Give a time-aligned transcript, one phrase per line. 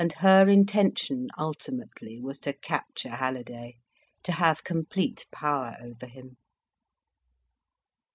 [0.01, 3.75] And her intention, ultimately, was to capture Halliday,
[4.23, 6.37] to have complete power over him.